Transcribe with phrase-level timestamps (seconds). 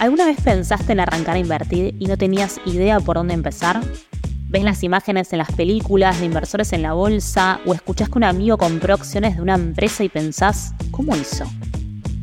[0.00, 3.82] ¿Alguna vez pensaste en arrancar a invertir y no tenías idea por dónde empezar?
[4.48, 8.24] ¿Ves las imágenes en las películas de inversores en la bolsa o escuchás que un
[8.24, 11.44] amigo compró acciones de una empresa y pensás, ¿cómo hizo?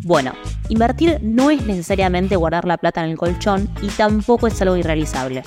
[0.02, 0.34] Bueno,
[0.70, 5.44] invertir no es necesariamente guardar la plata en el colchón y tampoco es algo irrealizable.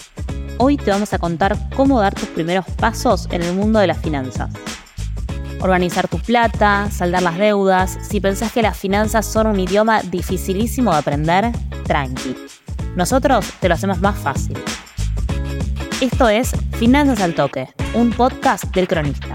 [0.59, 3.99] Hoy te vamos a contar cómo dar tus primeros pasos en el mundo de las
[3.99, 4.51] finanzas.
[5.61, 7.99] Organizar tu plata, saldar las deudas.
[8.09, 11.53] Si pensás que las finanzas son un idioma dificilísimo de aprender,
[11.91, 12.37] tranqui.
[12.95, 14.57] Nosotros te lo hacemos más fácil.
[16.01, 19.35] Esto es Finanzas al Toque, un podcast del cronista.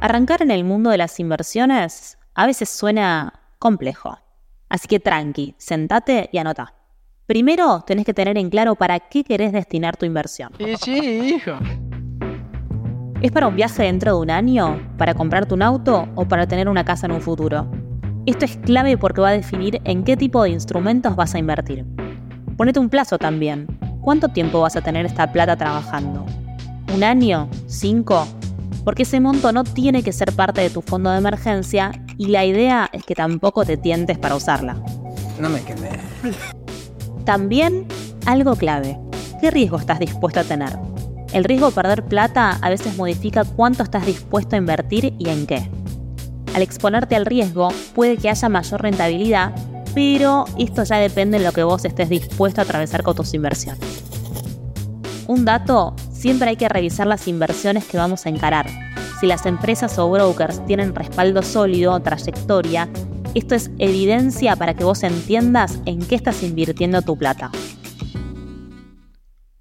[0.00, 4.18] Arrancar en el mundo de las inversiones a veces suena complejo.
[4.70, 6.72] Así que tranqui, sentate y anota.
[7.26, 10.52] Primero tenés que tener en claro para qué querés destinar tu inversión.
[10.58, 11.52] Y sí, hijo.
[13.20, 14.94] ¿Es para un viaje dentro de un año?
[14.96, 17.70] ¿Para comprarte un auto o para tener una casa en un futuro?
[18.26, 21.84] Esto es clave porque va a definir en qué tipo de instrumentos vas a invertir.
[22.56, 23.68] Ponete un plazo también.
[24.00, 26.26] ¿Cuánto tiempo vas a tener esta plata trabajando?
[26.92, 27.48] ¿Un año?
[27.68, 28.26] ¿Cinco?
[28.84, 32.44] Porque ese monto no tiene que ser parte de tu fondo de emergencia y la
[32.44, 34.74] idea es que tampoco te tientes para usarla.
[35.40, 35.90] No me quemé.
[37.24, 37.86] También
[38.26, 38.98] algo clave.
[39.40, 40.76] ¿Qué riesgo estás dispuesto a tener?
[41.32, 45.46] El riesgo de perder plata a veces modifica cuánto estás dispuesto a invertir y en
[45.46, 45.70] qué.
[46.56, 49.54] Al exponerte al riesgo puede que haya mayor rentabilidad,
[49.94, 54.02] pero esto ya depende de lo que vos estés dispuesto a atravesar con tus inversiones.
[55.26, 58.70] Un dato, siempre hay que revisar las inversiones que vamos a encarar.
[59.20, 62.88] Si las empresas o brokers tienen respaldo sólido, trayectoria,
[63.34, 67.50] esto es evidencia para que vos entiendas en qué estás invirtiendo tu plata.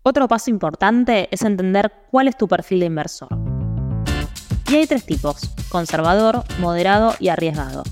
[0.02, 3.45] Otro paso importante es entender cuál es tu perfil de inversor.
[4.68, 7.84] Y hay tres tipos, conservador, moderado y arriesgado.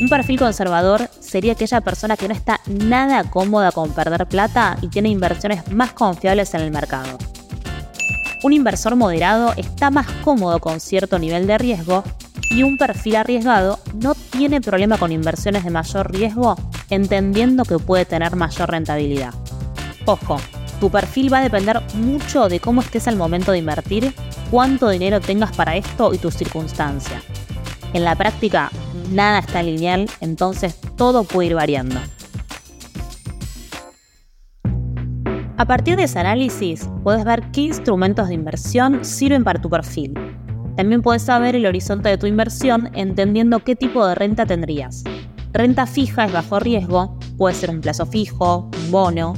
[0.00, 4.88] Un perfil conservador sería aquella persona que no está nada cómoda con perder plata y
[4.88, 7.18] tiene inversiones más confiables en el mercado.
[8.42, 12.02] Un inversor moderado está más cómodo con cierto nivel de riesgo
[12.48, 16.56] y un perfil arriesgado no tiene problema con inversiones de mayor riesgo
[16.88, 19.34] entendiendo que puede tener mayor rentabilidad.
[20.06, 20.38] Ojo,
[20.80, 24.14] tu perfil va a depender mucho de cómo estés al momento de invertir,
[24.50, 27.22] cuánto dinero tengas para esto y tus circunstancias.
[27.92, 28.70] En la práctica,
[29.12, 31.96] nada está lineal, entonces todo puede ir variando.
[35.58, 40.14] A partir de ese análisis, puedes ver qué instrumentos de inversión sirven para tu perfil.
[40.76, 45.04] También puedes saber el horizonte de tu inversión entendiendo qué tipo de renta tendrías.
[45.52, 49.34] Renta fija es bajo riesgo, puede ser un plazo fijo, un bono,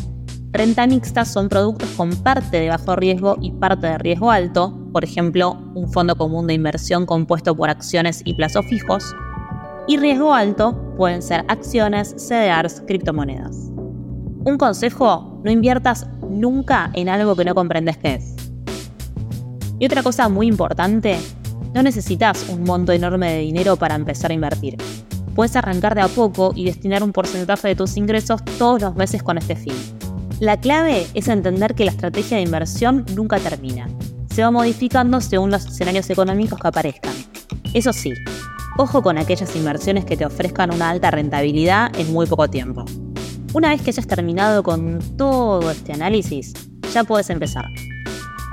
[0.53, 5.03] Renta mixta son productos con parte de bajo riesgo y parte de riesgo alto, por
[5.03, 9.17] ejemplo, un fondo común de inversión compuesto por acciones y plazos fijos.
[9.89, 13.71] Y riesgo alto pueden ser acciones, CDRs, criptomonedas.
[14.45, 18.37] Un consejo, no inviertas nunca en algo que no comprendes qué es.
[19.79, 21.19] Y otra cosa muy importante,
[21.73, 24.77] no necesitas un monto enorme de dinero para empezar a invertir.
[25.35, 29.23] Puedes arrancar de a poco y destinar un porcentaje de tus ingresos todos los meses
[29.23, 29.73] con este fin.
[30.43, 33.89] La clave es entender que la estrategia de inversión nunca termina.
[34.35, 37.15] Se va modificando según los escenarios económicos que aparezcan.
[37.75, 38.13] Eso sí,
[38.77, 42.85] ojo con aquellas inversiones que te ofrezcan una alta rentabilidad en muy poco tiempo.
[43.55, 46.55] Una vez que hayas terminado con todo este análisis,
[46.93, 47.67] ya puedes empezar.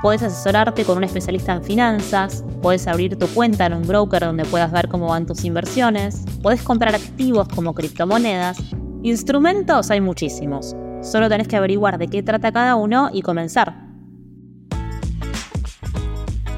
[0.00, 4.44] Puedes asesorarte con un especialista en finanzas, puedes abrir tu cuenta en un broker donde
[4.44, 8.58] puedas ver cómo van tus inversiones, puedes comprar activos como criptomonedas.
[9.02, 10.76] Instrumentos hay muchísimos.
[11.02, 13.74] Solo tenés que averiguar de qué trata cada uno y comenzar.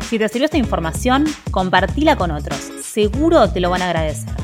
[0.08, 2.58] Si te sirvió esta información, compartila con otros.
[2.82, 4.34] Seguro te lo van a agradecer.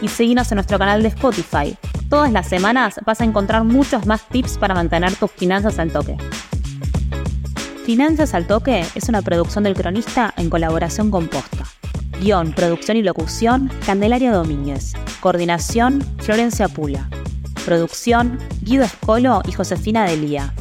[0.00, 1.76] Y seguinos en nuestro canal de Spotify.
[2.08, 6.16] Todas las semanas vas a encontrar muchos más tips para mantener tus finanzas al toque.
[7.88, 11.64] Finanzas al Toque es una producción del cronista en colaboración con Posta.
[12.20, 14.92] Guión, producción y locución, Candelaria Domínguez.
[15.20, 17.08] Coordinación, Florencia Pula.
[17.68, 20.54] Producción, Guido Escolo y Josefina Delía.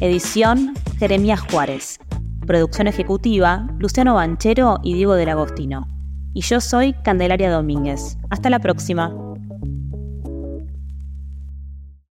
[0.00, 1.98] Edición, Jeremías Juárez.
[2.46, 5.88] Producción ejecutiva, Luciano Banchero y Diego del Agostino.
[6.34, 8.18] Y yo soy Candelaria Domínguez.
[8.28, 9.29] Hasta la próxima.